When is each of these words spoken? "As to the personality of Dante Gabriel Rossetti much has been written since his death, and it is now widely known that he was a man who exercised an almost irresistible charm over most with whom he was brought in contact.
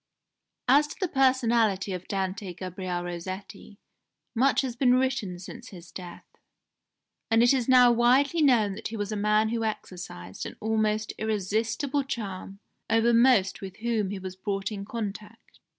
"As 0.67 0.87
to 0.87 0.95
the 0.99 1.07
personality 1.07 1.93
of 1.93 2.07
Dante 2.07 2.55
Gabriel 2.55 3.03
Rossetti 3.03 3.77
much 4.33 4.61
has 4.61 4.75
been 4.75 4.95
written 4.95 5.37
since 5.37 5.69
his 5.69 5.91
death, 5.91 6.25
and 7.29 7.43
it 7.43 7.53
is 7.53 7.69
now 7.69 7.91
widely 7.91 8.41
known 8.41 8.73
that 8.73 8.87
he 8.87 8.97
was 8.97 9.11
a 9.11 9.15
man 9.15 9.49
who 9.49 9.63
exercised 9.63 10.43
an 10.47 10.55
almost 10.59 11.13
irresistible 11.19 12.03
charm 12.03 12.59
over 12.89 13.13
most 13.13 13.61
with 13.61 13.77
whom 13.77 14.09
he 14.09 14.17
was 14.17 14.35
brought 14.35 14.71
in 14.71 14.85
contact. 14.85 15.59